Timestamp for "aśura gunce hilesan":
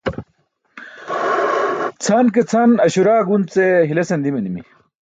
2.87-4.23